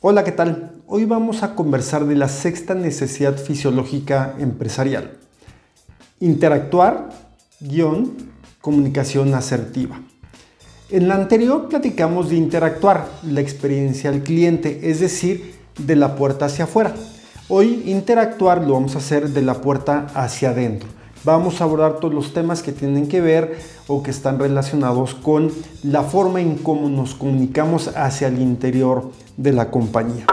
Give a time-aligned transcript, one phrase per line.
[0.00, 0.70] Hola, ¿qué tal?
[0.86, 5.18] Hoy vamos a conversar de la sexta necesidad fisiológica empresarial.
[6.20, 7.08] Interactuar,
[7.58, 8.12] guion,
[8.60, 10.00] comunicación asertiva.
[10.88, 16.46] En la anterior platicamos de interactuar, la experiencia al cliente, es decir, de la puerta
[16.46, 16.94] hacia afuera.
[17.48, 20.88] Hoy interactuar lo vamos a hacer de la puerta hacia adentro.
[21.24, 25.52] Vamos a abordar todos los temas que tienen que ver o que están relacionados con
[25.82, 30.26] la forma en cómo nos comunicamos hacia el interior de la compañía.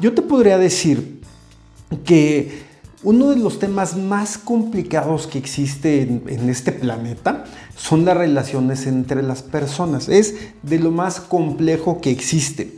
[0.00, 1.20] Yo te podría decir
[2.04, 2.66] que
[3.04, 7.44] uno de los temas más complicados que existe en, este planeta
[7.76, 10.08] son las relaciones entre las personas.
[10.08, 12.76] Es de lo más complejo que existe.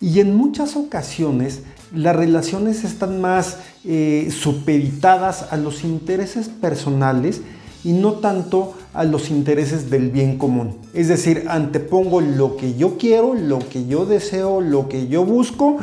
[0.00, 1.60] Y en muchas ocasiones
[1.94, 7.42] las relaciones están más eh, supeditadas a los intereses personales
[7.84, 10.76] y no tanto a los intereses del bien común.
[10.94, 15.78] Es decir, antepongo lo que yo quiero, lo que yo deseo, lo que yo busco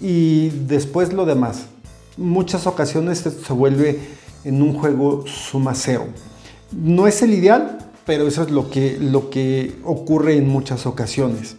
[0.00, 1.66] y después lo demás.
[2.16, 4.00] Muchas ocasiones se vuelve
[4.44, 6.06] en un juego suma cero.
[6.72, 11.56] No es el ideal, pero eso es lo que, lo que ocurre en muchas ocasiones.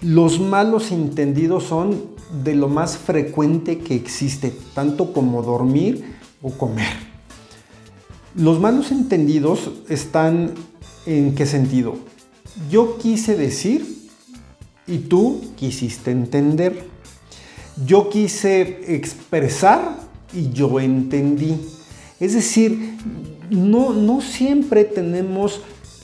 [0.00, 7.08] Los malos entendidos son de lo más frecuente que existe, tanto como dormir o comer.
[8.34, 10.54] Los malos entendidos están
[11.06, 11.96] en qué sentido?
[12.70, 14.08] Yo quise decir
[14.86, 16.84] y tú quisiste entender.
[17.86, 19.98] Yo quise expresar
[20.32, 21.56] y yo entendí.
[22.20, 22.96] Es decir,
[23.50, 25.62] no, no siempre tenemos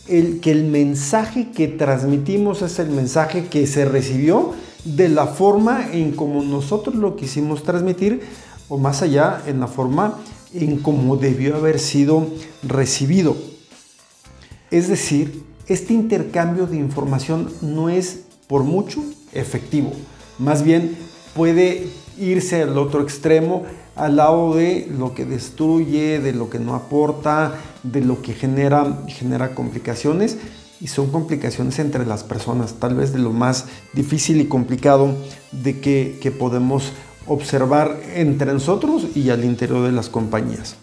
[0.09, 4.53] el, que el mensaje que transmitimos es el mensaje que se recibió
[4.85, 8.21] de la forma en como nosotros lo quisimos transmitir
[8.69, 10.19] o más allá en la forma
[10.53, 12.27] en como debió haber sido
[12.63, 13.37] recibido.
[14.71, 19.93] Es decir, este intercambio de información no es por mucho efectivo,
[20.39, 20.97] más bien
[21.35, 23.65] puede irse al otro extremo,
[23.97, 29.05] al lado de lo que destruye, de lo que no aporta, de lo que genera,
[29.09, 30.37] genera complicaciones
[30.85, 33.65] y son complicaciones entre las personas, tal vez de lo más
[33.95, 35.17] difícil y complicado
[35.51, 36.93] de que, que podemos
[37.27, 40.77] observar entre nosotros y al interior de las compañías.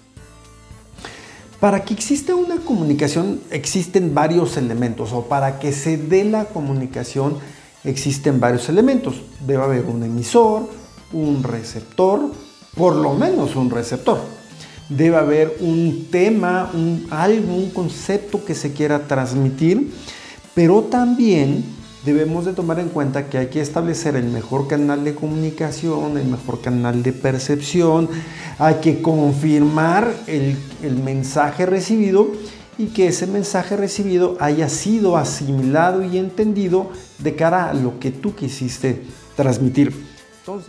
[1.60, 7.38] Para que exista una comunicación existen varios elementos o para que se dé la comunicación
[7.84, 9.22] existen varios elementos.
[9.46, 10.68] Debe haber un emisor,
[11.14, 12.32] un receptor,
[12.76, 14.41] por lo menos un receptor.
[14.98, 19.90] Debe haber un tema, un, algo, un concepto que se quiera transmitir,
[20.54, 21.64] pero también
[22.06, 26.26] debemos de tomar en cuenta que hay que establecer el mejor canal de comunicación, el
[26.26, 28.10] mejor canal de percepción,
[28.60, 32.28] hay que confirmar el, el mensaje recibido
[32.78, 38.12] y que ese mensaje recibido haya sido asimilado y entendido de cara a lo que
[38.12, 39.04] tú quisiste
[39.36, 40.11] transmitir.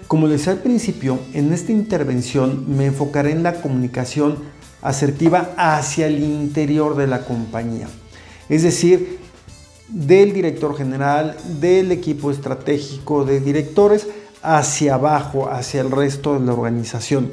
[0.06, 4.36] Como les decía al principio, en esta intervención me enfocaré en la comunicación
[4.82, 7.88] asertiva hacia el interior de la compañía.
[8.50, 9.18] Es decir,
[9.88, 14.08] del director general, del equipo estratégico de directores,
[14.42, 17.30] hacia abajo, hacia el resto de la organización.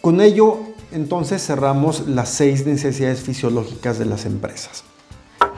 [0.00, 0.58] Con ello,
[0.92, 4.82] entonces cerramos las seis necesidades fisiológicas de las empresas.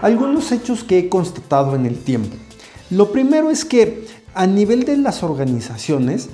[0.03, 2.37] Algunos hechos que he constatado en el tiempo.
[2.91, 6.28] Lo primero es que a nivel de las organizaciones,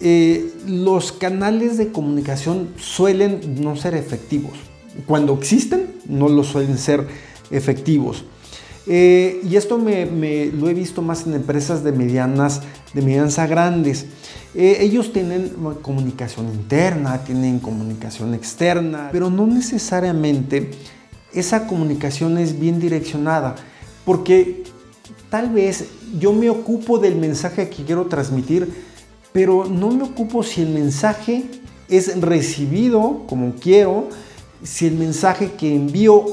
[0.00, 4.52] eh, los canales de comunicación suelen no ser efectivos.
[5.06, 7.06] Cuando existen, no lo suelen ser
[7.50, 8.24] efectivos.
[8.86, 10.06] Eh, y esto me,
[10.52, 12.60] lo he visto más en empresas de medianas,
[12.92, 14.06] de medianas a grandes.
[14.54, 20.70] Eh, ellos tienen comunicación interna, tienen comunicación externa, pero no necesariamente
[21.32, 23.56] esa comunicación es bien direccionada,
[24.04, 24.64] porque
[25.30, 25.86] tal vez
[26.18, 28.72] yo me ocupo del mensaje que quiero transmitir,
[29.32, 31.44] pero no me ocupo si el mensaje
[31.88, 34.08] es recibido como quiero,
[34.62, 36.24] si el mensaje que envío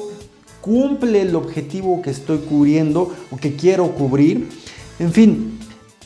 [0.62, 4.48] cumple el objetivo que estoy cubriendo o que quiero cubrir.
[5.00, 5.60] En fin,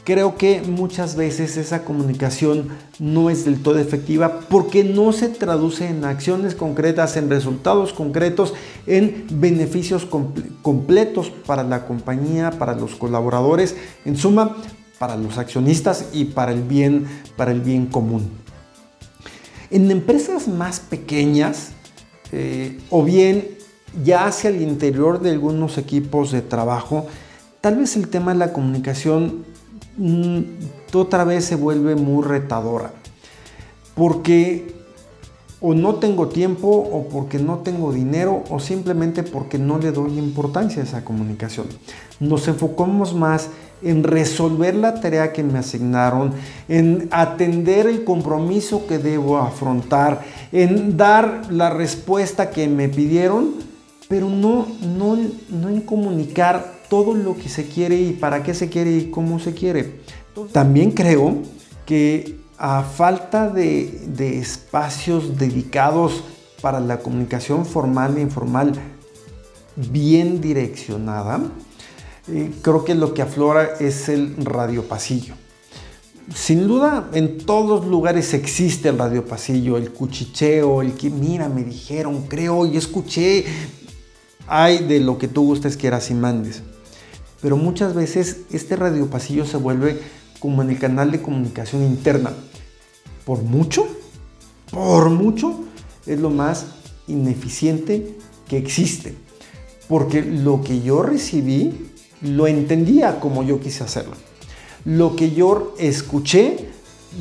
[0.06, 2.70] creo que muchas veces esa comunicación
[3.00, 8.54] no es del todo efectiva porque no se traduce en acciones concretas, en resultados concretos,
[8.86, 10.08] en beneficios
[10.62, 13.76] completos para la compañía, para los colaboradores,
[14.06, 14.56] en suma,
[15.00, 18.30] para los accionistas y para el bien, para el bien común.
[19.72, 21.72] En empresas más pequeñas,
[22.32, 23.48] eh, o bien
[24.04, 27.08] ya hacia el interior de algunos equipos de trabajo,
[27.60, 29.55] tal vez el tema de la comunicación
[30.94, 32.92] otra vez se vuelve muy retadora.
[33.96, 34.76] Porque
[35.62, 40.20] o no tengo tiempo o porque no tengo dinero o simplemente porque no le doy
[40.20, 41.66] importancia a esa comunicación.
[42.20, 43.50] Nos enfocamos más
[43.82, 46.34] en resolver la tarea que me asignaron,
[46.68, 53.56] en atender el compromiso que debo afrontar, en dar la respuesta que me pidieron,
[54.08, 55.18] pero no, no,
[55.50, 59.40] no en comunicar todo lo que se quiere y para qué se quiere y cómo
[59.40, 60.00] se quiere.
[60.52, 61.38] También creo
[61.86, 66.24] que a falta de, espacios dedicados
[66.62, 68.74] para la comunicación formal e informal
[69.76, 71.42] bien direccionada,
[72.28, 75.36] eh, creo que lo que aflora es el radiopasillo.
[76.34, 82.24] Sin duda, en todos lugares existe el radiopasillo, el cuchicheo, el que, mira, me dijeron,
[82.28, 83.46] creo y escuché.
[84.48, 86.64] Hay de lo que tú gustes, quieras y mandes.
[87.46, 90.00] Pero muchas veces este radiopasillo se vuelve
[90.40, 92.34] como en el canal de comunicación interna.
[93.24, 93.86] Por mucho,
[94.72, 95.60] por mucho,
[96.08, 96.66] es lo más
[97.08, 99.14] ineficiente que existe.
[99.88, 104.16] Porque lo que yo recibí, lo entendía como yo quise hacerlo.
[104.84, 106.70] Lo que yo escuché,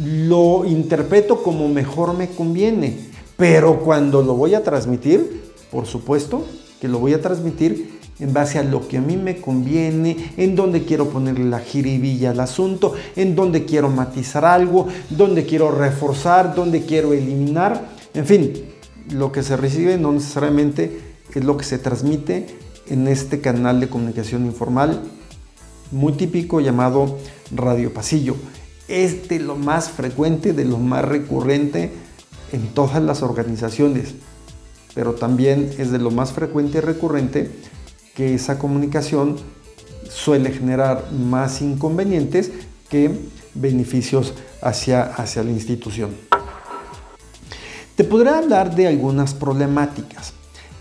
[0.02, 2.96] lo interpreto como mejor me conviene.
[3.36, 6.46] Pero cuando lo voy a transmitir, por supuesto
[6.80, 10.54] que lo voy a transmitir en base a lo que a mí me conviene, en
[10.54, 16.54] donde quiero ponerle la jiribilla al asunto, en donde quiero matizar algo, donde quiero reforzar,
[16.54, 18.52] donde quiero eliminar, en fin,
[19.10, 21.00] lo que se recibe no necesariamente
[21.34, 22.46] es lo que se transmite
[22.88, 25.00] en este canal de comunicación informal
[25.90, 27.18] muy típico llamado
[27.54, 28.36] radio pasillo.
[28.88, 31.92] Es de lo más frecuente, de lo más recurrente
[32.52, 34.14] en todas las organizaciones,
[34.94, 37.50] pero también es de lo más frecuente y recurrente
[38.14, 39.36] que esa comunicación
[40.08, 42.50] suele generar más inconvenientes
[42.88, 43.10] que
[43.54, 46.10] beneficios hacia, hacia la institución.
[47.96, 50.32] Te podré hablar de algunas problemáticas.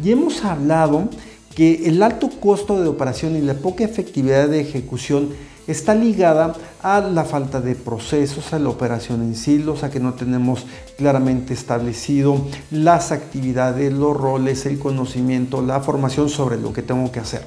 [0.03, 1.09] Y hemos hablado
[1.55, 5.29] que el alto costo de operación y la poca efectividad de ejecución
[5.67, 10.13] está ligada a la falta de procesos, a la operación en silos, a que no
[10.13, 10.65] tenemos
[10.97, 12.37] claramente establecido
[12.71, 17.45] las actividades, los roles, el conocimiento, la formación sobre lo que tengo que hacer.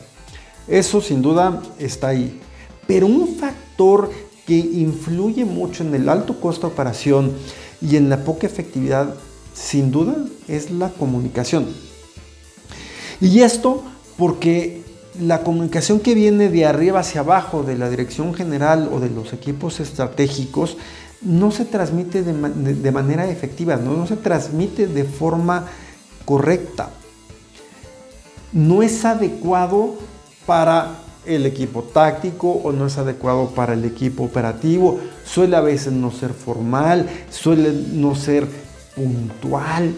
[0.68, 2.40] Eso sin duda está ahí.
[2.86, 4.10] Pero un factor
[4.46, 7.32] que influye mucho en el alto costo de operación
[7.82, 9.14] y en la poca efectividad,
[9.52, 10.16] sin duda,
[10.48, 11.66] es la comunicación.
[13.20, 13.82] Y esto
[14.16, 14.82] porque
[15.20, 19.32] la comunicación que viene de arriba hacia abajo, de la dirección general o de los
[19.32, 20.76] equipos estratégicos,
[21.22, 24.06] no se transmite de, manera efectiva, ¿no?
[24.06, 25.66] se transmite de forma
[26.24, 26.90] correcta.
[28.52, 29.94] No es adecuado
[30.44, 35.92] para el equipo táctico o no es adecuado para el equipo operativo, suele a veces
[35.92, 38.46] no ser formal, suele no ser
[38.94, 39.94] puntual.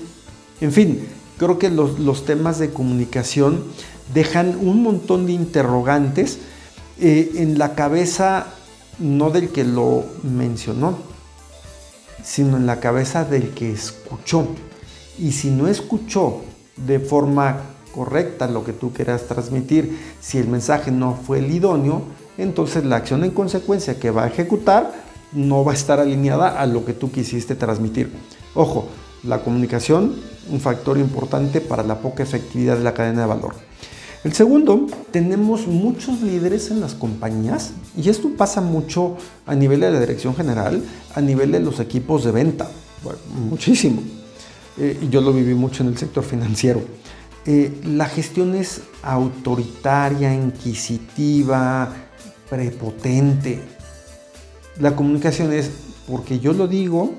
[0.60, 1.06] En fin,
[1.36, 3.64] creo que los temas de comunicación
[4.12, 6.38] dejan un montón de interrogantes
[7.00, 8.46] eh, en la cabeza
[8.98, 10.98] no del que lo mencionó,
[12.22, 14.48] sino en la cabeza del que escuchó.
[15.18, 16.42] Y si no escuchó
[16.76, 17.60] de forma
[17.94, 22.02] correcta lo que tú quieras transmitir, si el mensaje no fue el idóneo,
[22.36, 24.92] entonces la acción en consecuencia que va a ejecutar
[25.32, 28.12] no va a estar alineada a lo que tú quisiste transmitir.
[28.54, 28.88] Ojo,
[29.24, 30.16] la comunicación,
[30.50, 33.67] un factor importante para la poca efectividad de la cadena de valor.
[34.24, 39.92] El segundo, tenemos muchos líderes en las compañías y esto pasa mucho a nivel de
[39.92, 40.82] la dirección general,
[41.14, 42.68] a nivel de los equipos de venta,
[43.48, 44.02] muchísimo.
[44.76, 46.82] Eh, yo lo viví mucho en el sector financiero.
[47.46, 51.92] Eh, la gestión es autoritaria, inquisitiva,
[52.50, 53.60] prepotente.
[54.80, 55.70] La comunicación es
[56.08, 57.12] porque yo lo digo,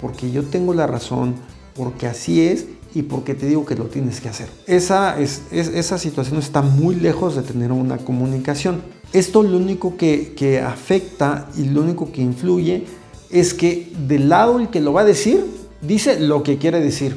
[0.00, 1.34] porque yo tengo la razón,
[1.74, 2.64] porque así es
[2.94, 4.48] y porque te digo que lo tienes que hacer.
[4.66, 8.82] Esa, es, esa situación está muy lejos de tener una comunicación.
[9.12, 12.84] Esto lo único que, que afecta y lo único que influye
[13.30, 15.44] es que del lado el que lo va a decir,
[15.80, 17.14] dice lo que quiere decir.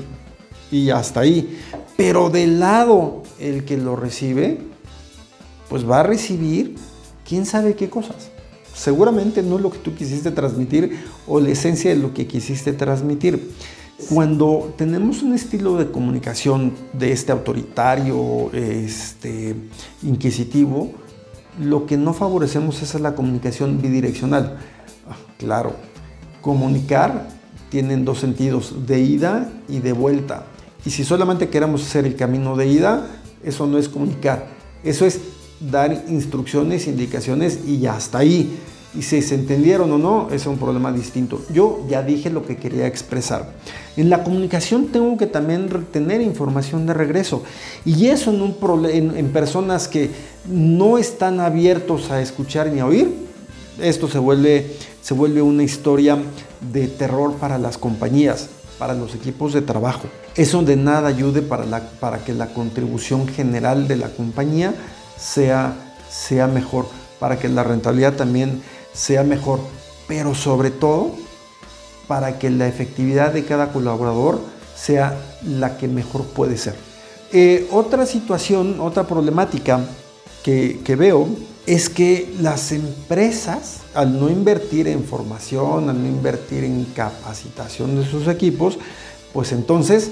[0.71, 1.59] Y hasta ahí.
[1.97, 4.59] Pero del lado el que lo recibe,
[5.69, 6.75] pues va a recibir
[7.27, 8.29] quién sabe qué cosas.
[8.73, 12.73] Seguramente no es lo que tú quisiste transmitir o la esencia de lo que quisiste
[12.73, 13.51] transmitir.
[14.09, 19.55] Cuando tenemos un estilo de comunicación de este autoritario, este,
[20.03, 20.91] inquisitivo,
[21.59, 24.57] lo que no favorecemos es la comunicación bidireccional.
[25.09, 25.75] Ah, claro,
[26.41, 27.27] comunicar
[27.69, 30.45] tiene dos sentidos, de ida y de vuelta.
[30.85, 33.07] Y si solamente queremos hacer el camino de ida,
[33.43, 34.47] eso no es comunicar.
[34.83, 35.21] Eso es
[35.59, 38.57] dar instrucciones, indicaciones y ya hasta ahí.
[38.93, 41.41] Y si se entendieron o no, es un problema distinto.
[41.53, 43.53] Yo ya dije lo que quería expresar.
[43.95, 47.43] En la comunicación tengo que también tener información de regreso.
[47.85, 50.09] Y eso en, un en, personas que
[50.45, 53.13] no están abiertos a escuchar ni a oír,
[53.79, 56.17] esto se vuelve, se vuelve una historia
[56.73, 60.03] de terror para las compañías, para los equipos de trabajo.
[60.35, 61.65] Eso de nada ayude para,
[62.01, 64.73] para que la contribución general de la compañía
[65.17, 65.75] sea,
[66.09, 66.87] sea mejor,
[67.19, 68.61] para que la rentabilidad también
[68.93, 69.59] sea mejor,
[70.07, 71.11] pero sobre todo
[72.07, 74.41] para que la efectividad de cada colaborador
[74.75, 76.75] sea la que mejor puede ser.
[77.31, 79.79] Eh, otra situación, otra problemática
[80.43, 81.29] que, veo
[81.65, 88.05] es que las empresas, al no invertir en formación, al no invertir en capacitación de
[88.05, 88.77] sus equipos,
[89.31, 90.11] pues entonces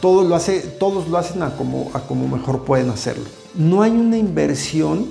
[0.00, 0.38] todo lo
[0.78, 3.24] todos lo hacen a como, a como mejor pueden hacerlo.
[3.54, 5.08] No hay una inversión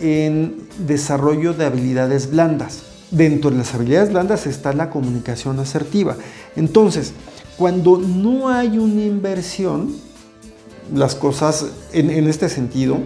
[0.00, 2.82] en desarrollo de habilidades blandas.
[3.10, 6.16] Dentro de las habilidades blandas está la comunicación asertiva.
[6.56, 7.12] Entonces,
[7.56, 9.94] cuando no hay una inversión,
[10.92, 12.98] las cosas en, este sentido,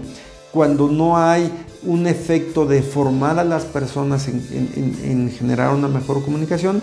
[0.52, 1.52] cuando no hay
[1.82, 4.42] un efecto de formar a las personas en,
[5.04, 6.82] en, generar una mejor comunicación,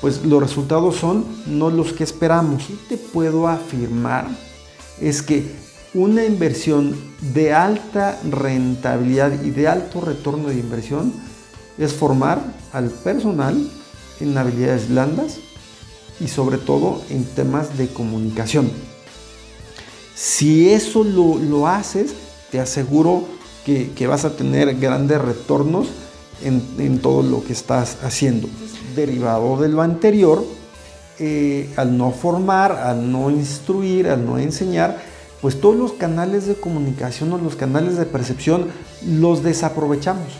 [0.00, 2.68] pues los resultados son no los que esperamos.
[2.70, 4.26] Y te puedo afirmar
[5.00, 5.63] es que
[5.94, 6.96] una inversión
[7.32, 11.12] de alta rentabilidad y de alto retorno de inversión
[11.78, 12.40] es formar
[12.72, 13.56] al personal
[14.20, 15.38] en habilidades blandas
[16.20, 18.70] y sobre todo en temas de comunicación.
[20.16, 22.14] Si eso lo, haces,
[22.50, 23.24] te aseguro
[23.64, 25.88] que, vas a tener grandes retornos
[26.42, 28.48] en, todo lo que estás haciendo.
[28.94, 30.44] Derivado de lo anterior,
[31.18, 35.13] eh, al no formar, al no instruir, al no enseñar,
[35.44, 38.68] pues todos los canales de comunicación o los canales de percepción
[39.06, 40.38] los desaprovechamos.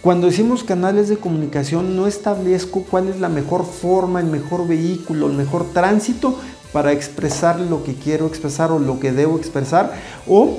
[0.00, 5.26] Cuando decimos canales de comunicación no establezco cuál es la mejor forma, el mejor vehículo,
[5.26, 6.38] el mejor tránsito
[6.72, 9.92] para expresar lo que quiero expresar o lo que debo expresar
[10.28, 10.56] o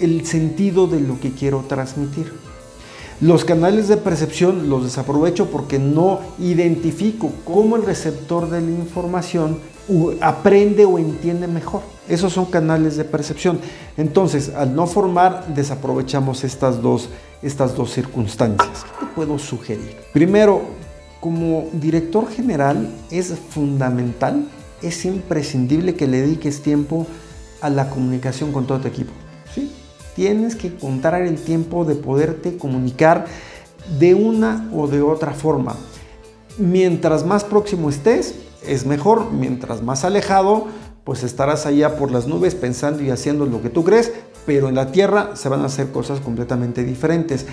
[0.00, 2.32] el sentido de lo que quiero transmitir.
[3.22, 9.60] Los canales de percepción los desaprovecho porque no identifico cómo el receptor de la información
[10.20, 11.82] aprende o entiende mejor.
[12.08, 13.60] Esos son canales de percepción.
[13.96, 17.10] Entonces, al no formar, desaprovechamos estas dos,
[17.42, 18.84] estas dos circunstancias.
[18.98, 19.94] ¿Qué te puedo sugerir?
[20.12, 20.62] Primero,
[21.20, 24.48] como director general es fundamental,
[24.82, 27.06] es imprescindible que le dediques tiempo
[27.60, 29.12] a la comunicación con todo tu equipo.
[30.14, 33.26] Tienes que encontrar el tiempo de poderte comunicar
[33.98, 35.74] de una o de otra forma.
[36.58, 38.34] Mientras más próximo estés,
[38.66, 39.32] es mejor.
[39.32, 40.66] Mientras más alejado,
[41.04, 44.12] pues estarás allá por las nubes pensando y haciendo lo que tú crees,
[44.46, 47.46] pero en la tierra se van a hacer cosas completamente diferentes.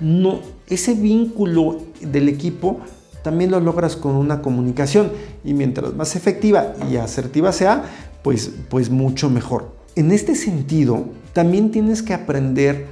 [0.00, 2.80] No, ese vínculo del equipo
[3.22, 5.10] también lo logras con una comunicación
[5.44, 7.84] y mientras más efectiva y asertiva sea,
[8.22, 9.75] pues, pues mucho mejor.
[9.96, 12.86] En este sentido, también tienes que aprender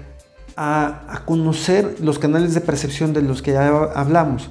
[0.57, 4.51] a, conocer los canales de percepción de los que ya hablamos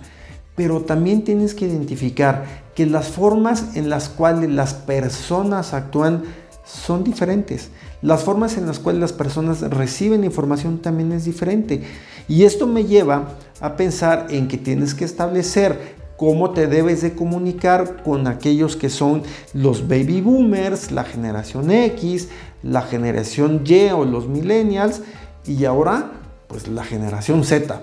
[0.56, 2.46] pero también tienes que identificar
[2.76, 6.24] que las formas en las cuales las personas actúan
[6.66, 7.70] son diferentes.
[8.02, 11.84] Las formas en las cuales las personas reciben información también es diferente.
[12.28, 13.30] Y esto me lleva
[13.60, 18.90] a pensar en que tienes que establecer cómo te debes de comunicar con aquellos que
[18.90, 22.30] son los baby boomers, la generación X,
[22.64, 25.02] la generación Y o los millennials
[25.46, 26.12] y ahora
[26.48, 27.82] pues la generación Z.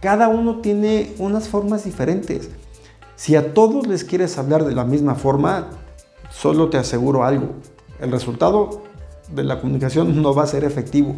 [0.00, 2.50] Cada uno tiene unas formas diferentes.
[3.14, 5.68] Si a todos les quieres hablar de la misma forma,
[6.32, 7.50] solo te aseguro algo.
[8.00, 8.82] El resultado
[9.32, 11.14] de la comunicación no va a ser efectivo.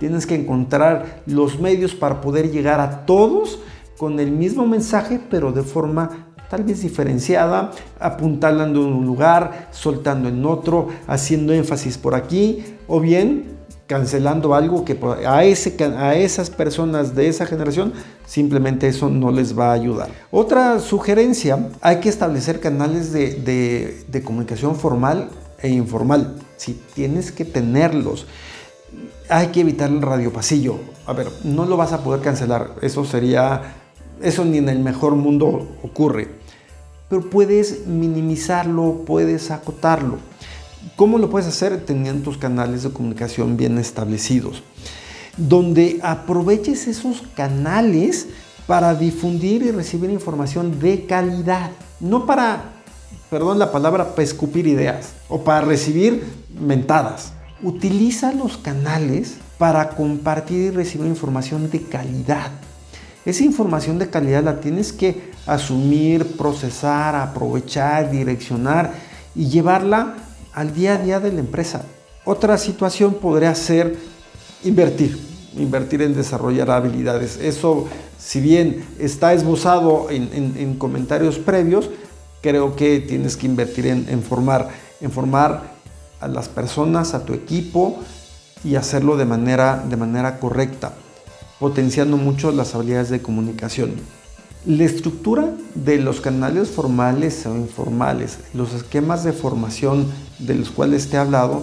[0.00, 3.60] Tienes que encontrar los medios para poder llegar a todos
[3.98, 10.28] con el mismo mensaje, pero de forma tal vez diferenciada, apuntando en un lugar, soltando
[10.28, 17.28] en otro, haciendo énfasis por aquí, o bien cancelando algo que a, esas personas de
[17.28, 17.92] esa generación
[18.26, 20.08] simplemente eso no les va a ayudar.
[20.30, 25.30] Otra sugerencia, hay que establecer canales de, de, comunicación formal
[25.62, 26.34] e informal.
[26.56, 28.26] Si tienes que tenerlos,
[29.28, 30.78] hay que evitar el radio pasillo.
[31.06, 32.74] A ver, no lo vas a poder cancelar.
[32.82, 33.76] Eso sería,
[34.22, 36.28] eso ni en el mejor mundo ocurre.
[37.08, 40.18] Pero puedes minimizarlo, puedes acotarlo.
[40.96, 41.84] ¿Cómo lo puedes hacer?
[41.84, 44.62] Teniendo tus canales de comunicación bien establecidos,
[45.36, 48.28] donde aproveches esos canales
[48.66, 51.70] para difundir y recibir información de calidad,
[52.00, 52.72] no para,
[53.30, 56.24] perdón la palabra, para escupir ideas o para recibir
[56.58, 57.32] mentadas.
[57.62, 62.50] Utiliza los canales para compartir y recibir información de calidad.
[63.26, 68.92] Esa información de calidad la tienes que asumir, procesar, aprovechar, direccionar
[69.34, 70.14] y llevarla
[70.52, 71.82] al día a día de la empresa.
[72.24, 73.96] Otra situación podría ser
[74.62, 75.18] invertir,
[75.56, 77.36] invertir en desarrollar habilidades.
[77.38, 81.90] Eso, si bien está esbozado en, comentarios previos,
[82.40, 84.68] creo que tienes que invertir en, formar,
[85.00, 85.74] en formar
[86.20, 87.98] a las personas, a tu equipo
[88.62, 90.92] y hacerlo de manera, de manera correcta,
[91.58, 93.92] potenciando mucho las habilidades de comunicación.
[94.66, 100.06] La estructura de los canales formales o informales, los esquemas de formación
[100.38, 101.62] de los cuales te he hablado,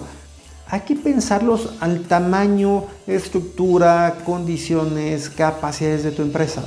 [0.68, 6.64] hay que pensarlos al tamaño, estructura, condiciones, capacidades de tu empresa.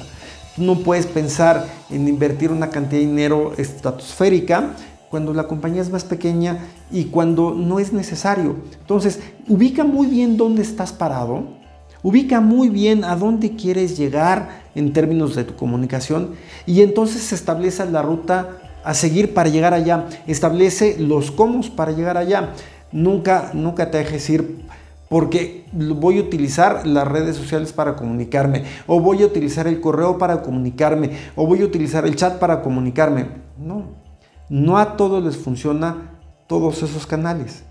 [0.55, 4.75] Tú no puedes pensar en invertir una cantidad de dinero estratosférica
[5.09, 8.57] cuando la compañía es más pequeña y cuando no es necesario.
[8.79, 11.57] Entonces, ubica muy bien dónde estás parado,
[12.03, 16.31] ubica muy bien a dónde quieres llegar en términos de tu comunicación
[16.65, 22.17] y entonces establece la ruta a seguir para llegar allá, establece los cómo para llegar
[22.17, 22.53] allá.
[22.91, 24.65] Nunca, nunca te dejes ir
[25.09, 30.17] porque voy a utilizar las redes sociales para comunicarme, o voy a utilizar el correo
[30.17, 33.27] para comunicarme, o voy a utilizar el chat para comunicarme.
[33.57, 33.95] No,
[34.49, 37.63] no a todos les funciona todos esos canales.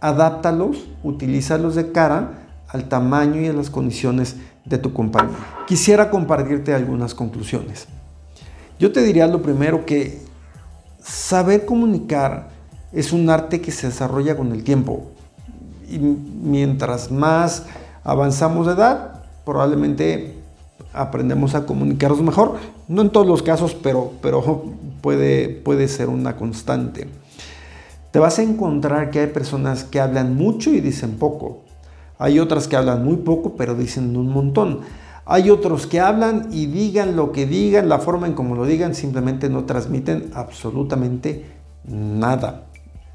[0.00, 5.36] Adáptalos, utilízalos de cara al tamaño y a las condiciones de tu compañía.
[5.66, 7.86] Quisiera compartirte algunas conclusiones.
[8.78, 10.22] Yo te diría lo primero que
[11.02, 12.48] saber comunicar
[12.92, 15.10] es un arte que se desarrolla con el tiempo.
[15.88, 17.64] Y mientras más
[18.02, 20.34] avanzamos de edad, probablemente
[20.92, 22.56] aprendemos a comunicarnos mejor.
[22.88, 24.64] No en todos los casos, pero, pero
[25.00, 27.08] puede, puede ser una constante.
[28.10, 31.62] Te vas a encontrar que hay personas que hablan mucho y dicen poco.
[32.18, 34.80] Hay otras que hablan muy poco, pero dicen un montón.
[35.26, 38.94] Hay otros que hablan y digan lo que digan, la forma en como lo digan,
[38.94, 41.46] simplemente no transmiten absolutamente
[41.84, 42.66] nada.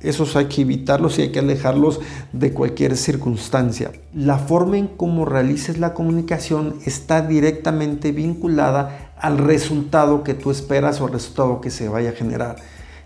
[0.01, 1.99] Esos hay que evitarlos y hay que alejarlos
[2.31, 3.91] de cualquier circunstancia.
[4.13, 11.01] La forma en cómo realices la comunicación está directamente vinculada al resultado que tú esperas
[11.01, 12.55] o al resultado que se vaya a generar.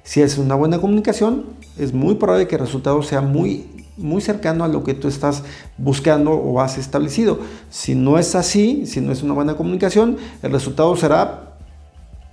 [0.04, 1.46] Si es una buena comunicación,
[1.78, 5.44] es muy probable que el resultado sea muy muy cercano a lo que tú estás
[5.78, 7.40] buscando o has establecido.
[7.70, 11.56] Si no es así, si no es una buena comunicación, el resultado será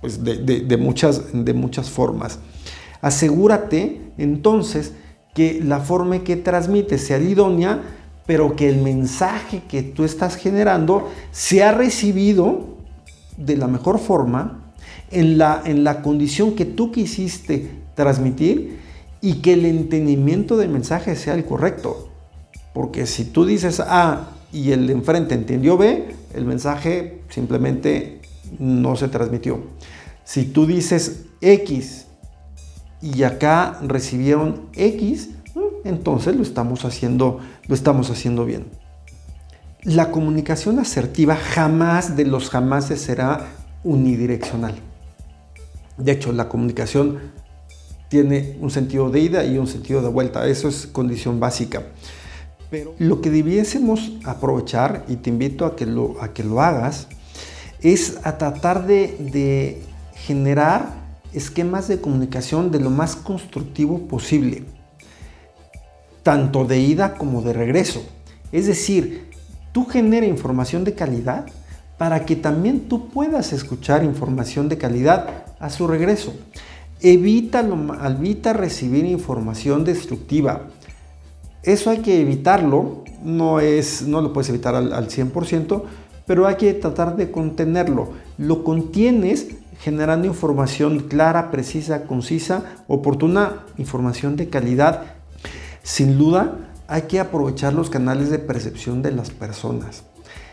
[0.01, 2.39] pues, de, muchas, de muchas formas.
[3.01, 4.93] Asegúrate entonces
[5.33, 7.81] que la forma que transmites sea idónea,
[8.25, 12.77] pero que el mensaje que tú estás generando sea recibido
[13.37, 14.73] de la mejor forma,
[15.09, 18.79] en la, en la condición que tú quisiste transmitir
[19.21, 22.09] y que el entendimiento del mensaje sea el correcto.
[22.73, 28.21] Porque si tú dices A y el de enfrente entendió B, el mensaje simplemente
[28.59, 29.61] no se transmitió.
[30.23, 32.07] Si tú dices X
[33.01, 35.29] y acá recibieron X,
[35.83, 38.65] entonces lo estamos haciendo, lo estamos haciendo bien.
[39.83, 43.47] La comunicación asertiva jamás de los jamases será
[43.83, 44.75] unidireccional.
[45.97, 47.19] De hecho, la comunicación
[48.11, 50.45] tiene un sentido de ida y un sentido de vuelta.
[50.45, 51.83] Eso es condición básica.
[52.69, 57.07] Pero lo que debiésemos aprovechar, y te invito a que lo, a que lo hagas,
[57.79, 59.81] es a tratar de,
[60.13, 60.93] generar
[61.31, 64.65] esquemas de comunicación de lo más constructivo posible,
[66.21, 68.03] tanto de ida como de regreso.
[68.51, 69.29] Es decir,
[69.71, 71.45] tú genera información de calidad
[71.97, 76.33] para que también tú puedas escuchar información de calidad a su regreso.
[77.01, 77.61] Evita,
[78.05, 80.67] evita recibir información destructiva.
[81.63, 85.83] Eso hay que evitarlo, no, es, no lo puedes evitar al, al 100%,
[86.25, 88.09] pero hay que tratar de contenerlo.
[88.37, 89.47] Lo contienes
[89.81, 95.15] generando información clara, precisa, concisa, oportuna, información de calidad.
[95.81, 96.55] Sin duda,
[96.87, 100.03] hay que aprovechar los canales de percepción de las personas.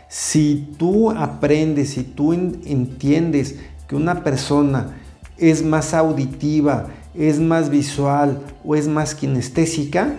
[0.07, 3.57] Si tú aprendes, si tú entiendes
[3.87, 4.97] que una persona
[5.39, 10.13] es más auditiva, es más visual o es más kinestésica,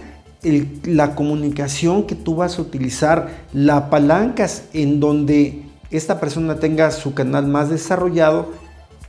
[0.85, 7.13] la comunicación que tú vas a utilizar, la palancas en donde esta persona tenga su
[7.13, 8.53] canal más desarrollado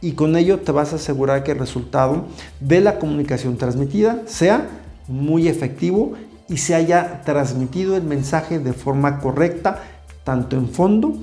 [0.01, 2.25] y con ello te vas a asegurar que el resultado
[2.59, 4.67] de la comunicación transmitida sea
[5.07, 6.13] muy efectivo
[6.49, 9.83] y se haya transmitido el mensaje de forma correcta,
[10.25, 11.13] tanto en fondo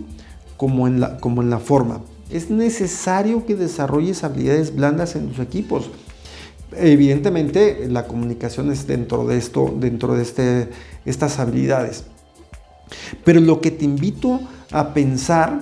[0.56, 5.38] como en la, como en la forma es necesario que desarrolles habilidades blandas en tus
[5.38, 5.90] equipos.
[6.76, 10.68] Evidentemente, la comunicación es dentro de esto, dentro de este,
[11.06, 12.04] estas habilidades.
[13.24, 15.60] Pero lo que te invito a pensar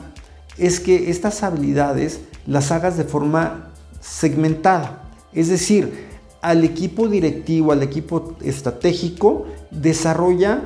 [0.59, 5.05] es que estas habilidades las hagas de forma segmentada.
[5.33, 6.07] Es decir,
[6.41, 10.63] al equipo directivo, al equipo estratégico, desarrolla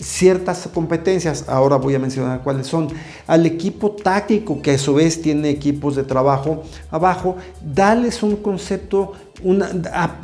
[0.00, 2.88] ciertas competencias, ahora voy a mencionar cuáles son,
[3.26, 9.12] al equipo táctico, que a su vez tiene equipos de trabajo abajo, dales un concepto,
[9.42, 9.70] una,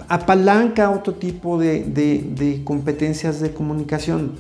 [0.09, 4.33] apalanca otro tipo de, de competencias de comunicación.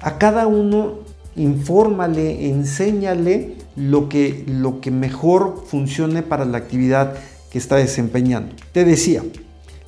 [0.00, 0.98] A cada uno
[1.36, 7.14] infórmale, enséñale lo que, lo que mejor funcione para la actividad
[7.50, 8.54] que está desempeñando.
[8.72, 9.22] Te decía,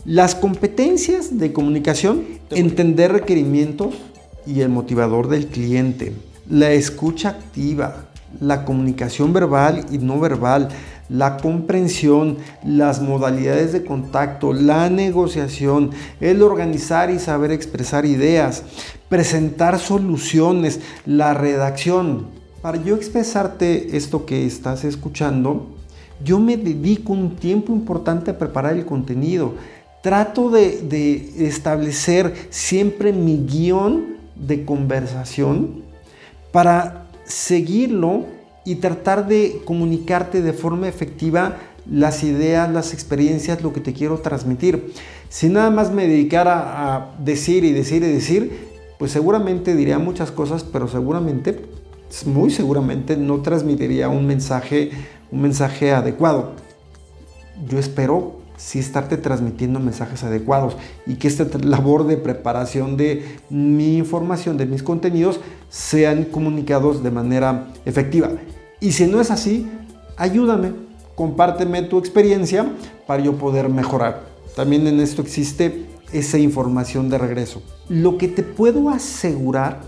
[0.04, 3.94] las competencias de comunicación, entender requerimientos
[4.48, 6.14] y el motivador del cliente,
[6.48, 8.06] la escucha activa,
[8.40, 10.68] la comunicación verbal y no verbal,
[11.08, 18.62] la comprensión, las modalidades de contacto, la negociación, el organizar y saber expresar ideas,
[19.08, 22.26] presentar soluciones, la redacción.
[22.62, 25.74] Para yo expresarte esto que estás escuchando,
[26.24, 29.54] yo me dedico un tiempo importante a preparar el contenido.
[30.02, 35.82] Trato de, establecer siempre mi guion de conversación
[36.52, 38.24] para seguirlo
[38.64, 41.56] y tratar de comunicarte de forma efectiva
[41.90, 44.92] las ideas, las experiencias, lo que te quiero transmitir.
[45.28, 50.30] Si nada más me dedicara a decir y decir y decir, pues seguramente diría muchas
[50.30, 51.60] cosas, pero seguramente,
[52.26, 54.90] muy seguramente no transmitiría un mensaje,
[55.30, 56.52] un mensaje adecuado.
[57.68, 63.96] Yo espero sí estarte transmitiendo mensajes adecuados y que esta labor de preparación de mi
[63.96, 65.40] información, de mis contenidos,
[65.70, 68.30] sean comunicados de manera efectiva.
[68.80, 69.66] Y si no es así,
[70.16, 70.72] ayúdame,
[71.14, 72.70] compárteme tu experiencia
[73.06, 74.24] para yo poder mejorar.
[74.54, 77.62] También en esto existe esa información de regreso.
[77.88, 79.80] Lo que te puedo asegurar,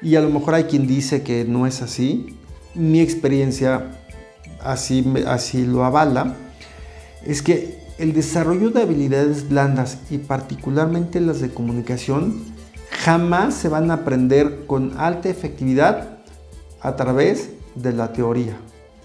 [0.00, 2.36] y a lo mejor hay quien dice que no es así,
[2.74, 3.90] mi experiencia
[4.60, 6.36] así, así lo avala,
[7.24, 12.44] es que el desarrollo de habilidades blandas y particularmente las de comunicación
[12.90, 16.18] jamás se van a aprender con alta efectividad
[16.80, 18.56] a través de la teoría.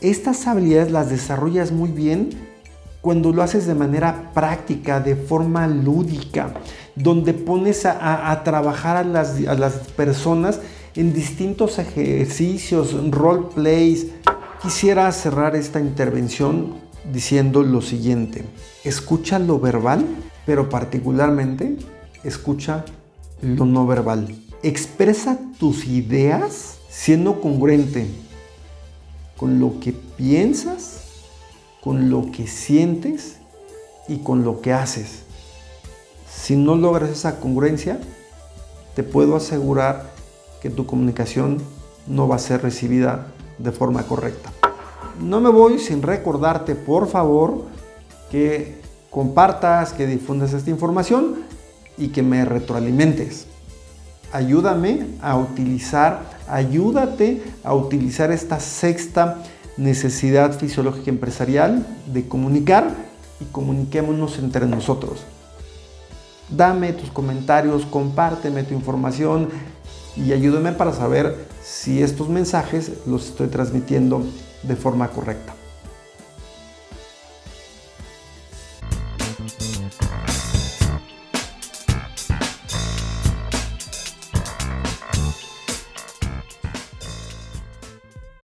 [0.01, 2.29] Estas habilidades las desarrollas muy bien
[3.01, 6.53] cuando lo haces de manera práctica, de forma lúdica,
[6.95, 10.61] donde pones a, trabajar a las, personas
[10.95, 14.07] en distintos ejercicios, role plays.
[14.61, 18.45] Quisiera cerrar esta intervención diciendo lo siguiente,
[18.83, 20.05] escucha lo verbal,
[20.45, 21.77] pero particularmente
[22.23, 22.85] escucha
[23.41, 24.35] lo no verbal.
[24.61, 28.07] Expresa tus ideas siendo congruente
[29.37, 31.01] con lo que piensas,
[31.81, 33.37] con lo que sientes
[34.07, 35.23] y con lo que haces.
[36.33, 37.99] Si no logras esa congruencia,
[38.95, 40.11] te puedo asegurar
[40.61, 41.57] que tu comunicación
[42.07, 44.51] no va a ser recibida de forma correcta.
[45.23, 47.65] No me voy sin recordarte, por favor,
[48.29, 51.43] que compartas, que difundas esta información
[51.97, 53.47] y que me retroalimentes
[54.33, 59.37] ayúdame a utilizar, ayúdate a utilizar esta sexta
[59.77, 62.95] necesidad fisiológica empresarial de comunicar
[63.39, 65.23] y comuniquémonos entre nosotros.
[66.49, 69.49] Dame tus comentarios, compárteme tu información
[70.17, 74.23] y ayúdame para saber si estos mensajes los estoy transmitiendo
[74.63, 75.62] de forma correcta.